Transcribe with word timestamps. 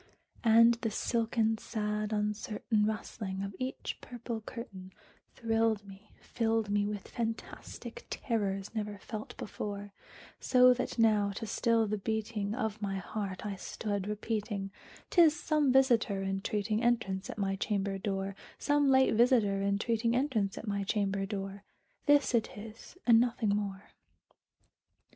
And 0.43 0.79
the 0.81 0.89
silken 0.89 1.59
sad 1.59 2.11
uncertain 2.11 2.87
rustling 2.87 3.43
of 3.43 3.53
each 3.59 3.99
purple 4.01 4.41
curtain 4.41 4.93
Thrilled 5.35 5.85
me 5.85 6.09
filled 6.19 6.71
me 6.71 6.87
with 6.87 7.07
fantastic 7.07 8.07
terrors 8.09 8.73
never 8.73 8.97
felt 8.97 9.37
before; 9.37 9.93
So 10.39 10.73
that 10.73 10.97
now, 10.97 11.29
to 11.33 11.45
still 11.45 11.85
the 11.85 11.99
beating 11.99 12.55
of 12.55 12.81
my 12.81 12.97
heart, 12.97 13.45
I 13.45 13.55
stood 13.57 14.07
repeating 14.07 14.71
"'T 15.11 15.21
is 15.21 15.39
some 15.39 15.71
visiter 15.71 16.23
entreating 16.23 16.81
entrance 16.81 17.29
at 17.29 17.37
my 17.37 17.55
chamber 17.55 17.99
door 17.99 18.35
Some 18.57 18.89
late 18.89 19.13
visiter 19.13 19.61
entreating 19.61 20.15
entrance 20.15 20.57
at 20.57 20.67
my 20.67 20.83
chamber 20.83 21.27
door; 21.27 21.61
This 22.07 22.33
it 22.33 22.57
is, 22.57 22.97
and 23.05 23.19
nothing 23.19 23.49
more." 23.49 23.91